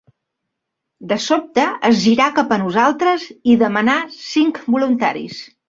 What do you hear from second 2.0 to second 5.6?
girà cap a nosaltres i demanà cinc voluntaris